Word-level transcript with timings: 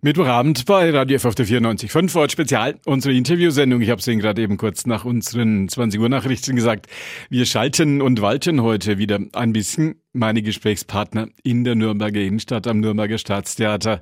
Mittwochabend 0.00 0.64
bei 0.64 0.90
Radio 0.90 1.16
F 1.16 1.24
auf 1.24 1.34
der 1.34 1.44
94.5 1.44 2.14
Wort 2.14 2.30
Spezial, 2.30 2.76
unsere 2.86 3.12
Interviewsendung. 3.16 3.80
Ich 3.80 3.90
habe 3.90 3.98
es 3.98 4.06
Ihnen 4.06 4.20
gerade 4.20 4.40
eben 4.40 4.56
kurz 4.56 4.86
nach 4.86 5.04
unseren 5.04 5.68
20 5.68 6.00
Uhr 6.00 6.08
Nachrichten 6.08 6.54
gesagt. 6.54 6.86
Wir 7.30 7.44
schalten 7.46 8.00
und 8.00 8.22
walten 8.22 8.62
heute 8.62 8.98
wieder 8.98 9.18
ein 9.32 9.52
bisschen. 9.52 10.00
Meine 10.12 10.42
Gesprächspartner 10.42 11.26
in 11.42 11.64
der 11.64 11.74
Nürnberger 11.74 12.20
Innenstadt 12.20 12.68
am 12.68 12.78
Nürnberger 12.78 13.18
Staatstheater. 13.18 14.00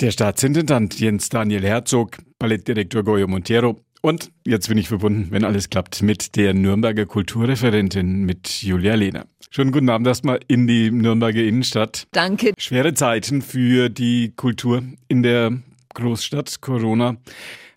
Der 0.00 0.10
Staatsintendant 0.10 0.98
Jens 0.98 1.28
Daniel 1.28 1.64
Herzog, 1.64 2.16
Ballettdirektor 2.38 3.02
Goyo 3.02 3.28
Montero 3.28 3.78
und 4.06 4.30
jetzt 4.46 4.68
bin 4.68 4.78
ich 4.78 4.86
verbunden, 4.86 5.26
wenn 5.30 5.44
alles 5.44 5.68
klappt, 5.68 6.00
mit 6.00 6.36
der 6.36 6.54
Nürnberger 6.54 7.06
Kulturreferentin, 7.06 8.22
mit 8.22 8.62
Julia 8.62 8.94
Lehner. 8.94 9.26
Schönen 9.50 9.72
guten 9.72 9.90
Abend 9.90 10.06
erstmal 10.06 10.38
in 10.46 10.68
die 10.68 10.92
Nürnberger 10.92 11.42
Innenstadt. 11.42 12.06
Danke. 12.12 12.52
Schwere 12.56 12.94
Zeiten 12.94 13.42
für 13.42 13.88
die 13.88 14.32
Kultur 14.36 14.84
in 15.08 15.24
der 15.24 15.58
Großstadt. 15.94 16.60
Corona 16.60 17.16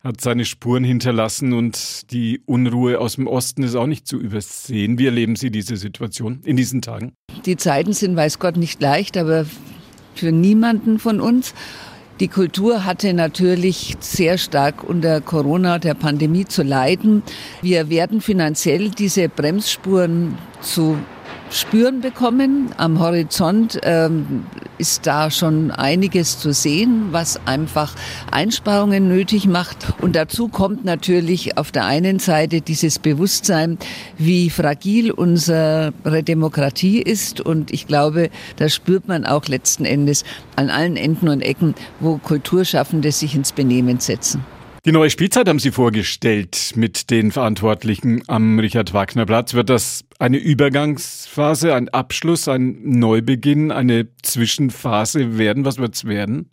hat 0.03 0.21
seine 0.21 0.45
Spuren 0.45 0.83
hinterlassen 0.83 1.51
und 1.53 2.11
die 2.11 2.41
Unruhe 2.45 2.99
aus 2.99 3.15
dem 3.15 3.25
Osten 3.25 3.63
ist 3.63 3.73
auch 3.73 3.87
nicht 3.87 4.07
zu 4.07 4.19
übersehen. 4.19 4.99
Wie 4.99 5.07
erleben 5.07 5.35
Sie 5.35 5.49
diese 5.49 5.77
Situation 5.77 6.41
in 6.45 6.57
diesen 6.57 6.83
Tagen? 6.83 7.13
Die 7.45 7.57
Zeiten 7.57 7.93
sind, 7.93 8.15
weiß 8.15 8.37
Gott, 8.37 8.55
nicht 8.55 8.79
leicht, 8.81 9.17
aber 9.17 9.47
für 10.13 10.31
niemanden 10.31 10.99
von 10.99 11.21
uns. 11.21 11.55
Die 12.19 12.27
Kultur 12.27 12.83
hatte 12.83 13.13
natürlich 13.13 13.95
sehr 14.01 14.37
stark 14.37 14.83
unter 14.83 15.21
Corona, 15.21 15.79
der 15.79 15.93
Pandemie 15.93 16.43
zu 16.43 16.63
leiden. 16.63 17.23
Wir 17.61 17.89
werden 17.89 18.19
finanziell 18.19 18.89
diese 18.89 19.29
Bremsspuren 19.29 20.37
zu 20.59 20.97
spüren 21.51 22.01
bekommen. 22.01 22.73
Am 22.77 22.99
Horizont 22.99 23.79
ähm, 23.83 24.45
ist 24.77 25.07
da 25.07 25.31
schon 25.31 25.71
einiges 25.71 26.39
zu 26.39 26.53
sehen, 26.53 27.09
was 27.11 27.39
einfach 27.45 27.95
Einsparungen 28.31 29.07
nötig 29.07 29.47
macht. 29.47 29.93
Und 30.01 30.15
dazu 30.15 30.47
kommt 30.47 30.85
natürlich 30.85 31.57
auf 31.57 31.71
der 31.71 31.85
einen 31.85 32.19
Seite 32.19 32.61
dieses 32.61 32.99
Bewusstsein, 32.99 33.77
wie 34.17 34.49
fragil 34.49 35.11
unsere 35.11 35.93
Demokratie 36.27 37.01
ist. 37.01 37.41
Und 37.41 37.71
ich 37.71 37.87
glaube, 37.87 38.29
das 38.57 38.73
spürt 38.73 39.07
man 39.07 39.25
auch 39.25 39.47
letzten 39.47 39.85
Endes 39.85 40.23
an 40.55 40.69
allen 40.69 40.97
Enden 40.97 41.29
und 41.29 41.41
Ecken, 41.41 41.75
wo 41.99 42.17
Kulturschaffende 42.17 43.11
sich 43.11 43.35
ins 43.35 43.51
Benehmen 43.51 43.99
setzen. 43.99 44.43
Die 44.85 44.93
neue 44.93 45.09
Spielzeit 45.09 45.49
haben 45.49 45.59
Sie 45.59 45.71
vorgestellt 45.71 46.71
mit 46.75 47.09
den 47.09 47.33
Verantwortlichen 47.33 48.23
am 48.27 48.59
Richard-Wagner-Platz. 48.59 49.53
Wird 49.53 49.69
das 49.69 50.05
eine 50.19 50.37
Übergangsphase, 50.37 51.75
ein 51.75 51.89
Abschluss, 51.89 52.47
ein 52.47 52.79
Neubeginn, 52.83 53.71
eine 53.71 54.07
Zwischenphase 54.23 55.37
werden? 55.37 55.65
Was 55.65 55.79
wird 55.79 55.95
es 55.95 56.05
werden? 56.05 56.49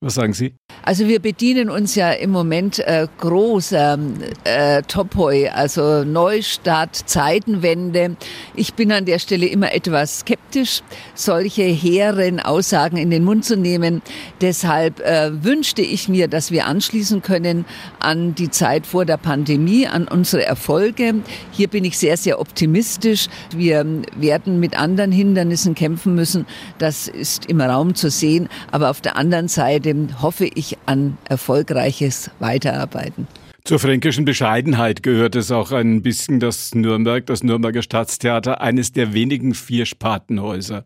Was 0.00 0.14
sagen 0.14 0.34
Sie? 0.34 0.54
Also 0.88 1.06
wir 1.06 1.20
bedienen 1.20 1.68
uns 1.68 1.96
ja 1.96 2.12
im 2.12 2.30
Moment 2.30 2.78
äh, 2.78 3.06
großer 3.18 3.98
äh, 4.44 4.80
Topoi, 4.84 5.50
also 5.50 6.02
Neustart, 6.02 6.96
Zeitenwende. 6.96 8.16
Ich 8.54 8.72
bin 8.72 8.90
an 8.90 9.04
der 9.04 9.18
Stelle 9.18 9.44
immer 9.48 9.74
etwas 9.74 10.20
skeptisch, 10.20 10.80
solche 11.14 11.64
hehren 11.64 12.40
Aussagen 12.40 12.96
in 12.96 13.10
den 13.10 13.22
Mund 13.22 13.44
zu 13.44 13.58
nehmen. 13.58 14.00
Deshalb 14.40 15.00
äh, 15.00 15.44
wünschte 15.44 15.82
ich 15.82 16.08
mir, 16.08 16.26
dass 16.26 16.52
wir 16.52 16.64
anschließen 16.64 17.20
können 17.20 17.66
an 18.00 18.34
die 18.34 18.50
Zeit 18.50 18.86
vor 18.86 19.04
der 19.04 19.18
Pandemie, 19.18 19.86
an 19.86 20.08
unsere 20.08 20.46
Erfolge. 20.46 21.16
Hier 21.52 21.68
bin 21.68 21.84
ich 21.84 21.98
sehr, 21.98 22.16
sehr 22.16 22.40
optimistisch. 22.40 23.28
Wir 23.54 23.84
werden 24.16 24.58
mit 24.58 24.78
anderen 24.78 25.12
Hindernissen 25.12 25.74
kämpfen 25.74 26.14
müssen. 26.14 26.46
Das 26.78 27.08
ist 27.08 27.44
im 27.44 27.60
Raum 27.60 27.94
zu 27.94 28.08
sehen. 28.08 28.48
Aber 28.72 28.88
auf 28.88 29.02
der 29.02 29.18
anderen 29.18 29.48
Seite 29.48 29.94
hoffe 30.22 30.46
ich 30.46 30.77
an 30.86 31.18
erfolgreiches 31.28 32.30
Weiterarbeiten. 32.38 33.26
Zur 33.64 33.78
fränkischen 33.78 34.24
Bescheidenheit 34.24 35.02
gehört 35.02 35.36
es 35.36 35.50
auch 35.50 35.72
ein 35.72 36.00
bisschen, 36.00 36.40
dass 36.40 36.74
Nürnberg, 36.74 37.26
das 37.26 37.42
Nürnberger 37.42 37.82
Staatstheater, 37.82 38.62
eines 38.62 38.92
der 38.92 39.12
wenigen 39.12 39.52
vier 39.52 39.84
Spartenhäuser 39.84 40.84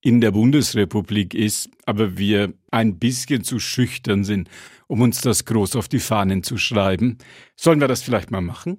in 0.00 0.20
der 0.20 0.30
Bundesrepublik 0.30 1.34
ist, 1.34 1.70
aber 1.86 2.18
wir 2.18 2.52
ein 2.70 2.98
bisschen 2.98 3.42
zu 3.42 3.58
schüchtern 3.58 4.22
sind, 4.24 4.48
um 4.86 5.00
uns 5.00 5.20
das 5.20 5.44
groß 5.44 5.76
auf 5.76 5.88
die 5.88 5.98
Fahnen 5.98 6.42
zu 6.42 6.56
schreiben. 6.56 7.18
Sollen 7.56 7.80
wir 7.80 7.88
das 7.88 8.02
vielleicht 8.02 8.30
mal 8.30 8.40
machen? 8.40 8.78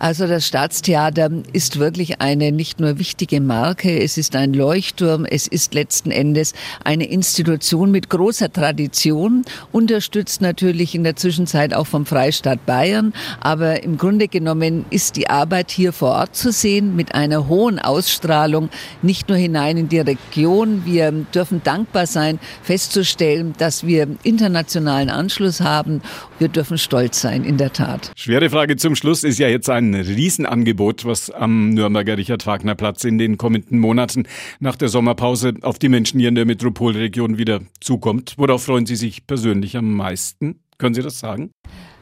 Also 0.00 0.26
das 0.26 0.46
Staatstheater 0.46 1.30
ist 1.52 1.78
wirklich 1.78 2.22
eine 2.22 2.52
nicht 2.52 2.80
nur 2.80 2.98
wichtige 2.98 3.38
Marke, 3.42 4.02
es 4.02 4.16
ist 4.16 4.34
ein 4.34 4.54
Leuchtturm, 4.54 5.26
es 5.26 5.46
ist 5.46 5.74
letzten 5.74 6.10
Endes 6.10 6.54
eine 6.82 7.04
Institution 7.04 7.90
mit 7.90 8.08
großer 8.08 8.50
Tradition, 8.50 9.44
unterstützt 9.72 10.40
natürlich 10.40 10.94
in 10.94 11.04
der 11.04 11.16
Zwischenzeit 11.16 11.74
auch 11.74 11.86
vom 11.86 12.06
Freistaat 12.06 12.64
Bayern, 12.64 13.12
aber 13.40 13.82
im 13.82 13.98
Grunde 13.98 14.28
genommen 14.28 14.86
ist 14.88 15.16
die 15.16 15.28
Arbeit 15.28 15.70
hier 15.70 15.92
vor 15.92 16.12
Ort 16.12 16.34
zu 16.34 16.50
sehen 16.50 16.96
mit 16.96 17.14
einer 17.14 17.46
hohen 17.46 17.78
Ausstrahlung, 17.78 18.70
nicht 19.02 19.28
nur 19.28 19.36
hinein 19.36 19.76
in 19.76 19.90
die 19.90 20.00
Region. 20.00 20.86
Wir 20.86 21.12
dürfen 21.12 21.60
dankbar 21.62 22.06
sein, 22.06 22.38
festzustellen, 22.62 23.52
dass 23.58 23.86
wir 23.86 24.08
internationalen 24.22 25.10
Anschluss 25.10 25.60
haben. 25.60 26.00
Wir 26.38 26.48
dürfen 26.48 26.78
stolz 26.78 27.20
sein, 27.20 27.44
in 27.44 27.58
der 27.58 27.74
Tat. 27.74 28.12
Schwere 28.16 28.48
Frage 28.48 28.76
zum 28.76 28.96
Schluss 28.96 29.24
ist 29.24 29.38
ja 29.38 29.48
jetzt 29.48 29.68
ein 29.68 29.89
Riesenangebot, 29.94 31.04
was 31.04 31.30
am 31.30 31.70
Nürnberger 31.70 32.16
Richard-Wagner-Platz 32.16 33.04
in 33.04 33.18
den 33.18 33.36
kommenden 33.36 33.78
Monaten 33.78 34.24
nach 34.58 34.76
der 34.76 34.88
Sommerpause 34.88 35.54
auf 35.62 35.78
die 35.78 35.88
Menschen 35.88 36.20
hier 36.20 36.28
in 36.28 36.34
der 36.34 36.46
Metropolregion 36.46 37.38
wieder 37.38 37.60
zukommt. 37.80 38.34
Worauf 38.36 38.64
freuen 38.64 38.86
Sie 38.86 38.96
sich 38.96 39.26
persönlich 39.26 39.76
am 39.76 39.94
meisten? 39.94 40.60
Können 40.78 40.94
Sie 40.94 41.02
das 41.02 41.18
sagen? 41.18 41.50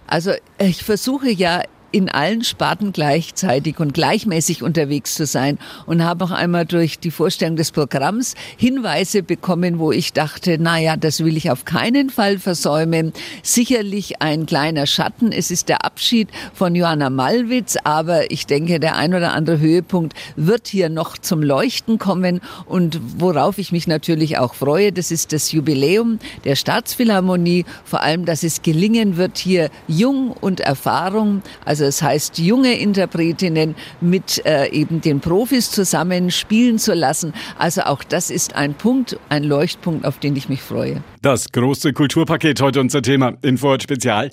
Also 0.06 0.32
ich 0.58 0.84
versuche 0.84 1.30
ja 1.30 1.62
in 1.90 2.08
allen 2.08 2.44
Sparten 2.44 2.92
gleichzeitig 2.92 3.80
und 3.80 3.94
gleichmäßig 3.94 4.62
unterwegs 4.62 5.14
zu 5.14 5.26
sein 5.26 5.58
und 5.86 6.04
habe 6.04 6.24
auch 6.24 6.30
einmal 6.30 6.66
durch 6.66 6.98
die 6.98 7.10
Vorstellung 7.10 7.56
des 7.56 7.72
Programms 7.72 8.34
Hinweise 8.56 9.22
bekommen, 9.22 9.78
wo 9.78 9.92
ich 9.92 10.12
dachte, 10.12 10.58
na 10.60 10.78
ja, 10.78 10.96
das 10.96 11.24
will 11.24 11.36
ich 11.36 11.50
auf 11.50 11.64
keinen 11.64 12.10
Fall 12.10 12.38
versäumen. 12.38 13.12
Sicherlich 13.42 14.20
ein 14.20 14.46
kleiner 14.46 14.86
Schatten. 14.86 15.32
Es 15.32 15.50
ist 15.50 15.68
der 15.68 15.84
Abschied 15.84 16.28
von 16.52 16.74
Johanna 16.74 17.10
Malwitz, 17.10 17.76
aber 17.84 18.30
ich 18.30 18.46
denke, 18.46 18.80
der 18.80 18.96
ein 18.96 19.14
oder 19.14 19.32
andere 19.32 19.58
Höhepunkt 19.58 20.14
wird 20.36 20.68
hier 20.68 20.88
noch 20.88 21.16
zum 21.16 21.42
Leuchten 21.42 21.98
kommen 21.98 22.40
und 22.66 23.00
worauf 23.18 23.58
ich 23.58 23.72
mich 23.72 23.86
natürlich 23.86 24.38
auch 24.38 24.54
freue, 24.54 24.92
das 24.92 25.10
ist 25.10 25.32
das 25.32 25.52
Jubiläum 25.52 26.18
der 26.44 26.56
Staatsphilharmonie, 26.56 27.64
vor 27.84 28.02
allem, 28.02 28.24
dass 28.24 28.42
es 28.42 28.62
gelingen 28.62 29.16
wird, 29.16 29.38
hier 29.38 29.70
Jung 29.86 30.32
und 30.32 30.60
Erfahrung, 30.60 31.42
also 31.64 31.77
also 31.78 31.88
es 31.88 32.02
heißt, 32.02 32.38
junge 32.38 32.76
Interpretinnen 32.76 33.76
mit 34.00 34.44
äh, 34.44 34.68
eben 34.70 35.00
den 35.00 35.20
Profis 35.20 35.70
zusammen 35.70 36.32
spielen 36.32 36.80
zu 36.80 36.92
lassen. 36.92 37.32
Also 37.56 37.82
auch 37.82 38.02
das 38.02 38.30
ist 38.30 38.56
ein 38.56 38.74
Punkt, 38.74 39.16
ein 39.28 39.44
Leuchtpunkt, 39.44 40.04
auf 40.04 40.18
den 40.18 40.34
ich 40.34 40.48
mich 40.48 40.60
freue. 40.60 41.04
Das 41.22 41.52
große 41.52 41.92
Kulturpaket 41.92 42.60
heute 42.60 42.80
unser 42.80 43.00
Thema 43.00 43.34
in 43.42 43.58
Vorort 43.58 43.84
Spezial. 43.84 44.30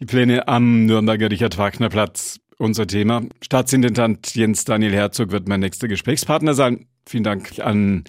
Die 0.00 0.06
Pläne 0.06 0.48
am 0.48 0.86
Nürnberger 0.86 1.30
Richard-Wagner-Platz. 1.30 2.38
Unser 2.56 2.86
Thema. 2.86 3.22
Staatsintendant 3.42 4.34
Jens 4.34 4.64
Daniel 4.64 4.94
Herzog 4.94 5.32
wird 5.32 5.48
mein 5.48 5.60
nächster 5.60 5.86
Gesprächspartner 5.86 6.54
sein. 6.54 6.86
Vielen 7.06 7.24
Dank 7.24 7.58
an 7.58 8.04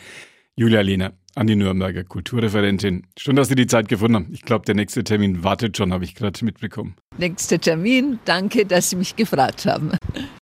Julia 0.55 0.79
Lehner 0.79 1.11
an 1.35 1.47
die 1.47 1.55
Nürnberger 1.55 2.03
Kulturreferentin. 2.03 3.07
Schön, 3.17 3.35
dass 3.35 3.47
Sie 3.47 3.55
die 3.55 3.67
Zeit 3.67 3.87
gefunden 3.87 4.15
haben. 4.15 4.27
Ich 4.31 4.43
glaube, 4.43 4.65
der 4.65 4.75
nächste 4.75 5.03
Termin 5.03 5.43
wartet 5.43 5.77
schon, 5.77 5.93
habe 5.93 6.03
ich 6.03 6.15
gerade 6.15 6.43
mitbekommen. 6.43 6.95
Nächster 7.17 7.59
Termin. 7.59 8.19
Danke, 8.25 8.65
dass 8.65 8.89
Sie 8.89 8.95
mich 8.95 9.15
gefragt 9.15 9.65
haben. 9.65 9.91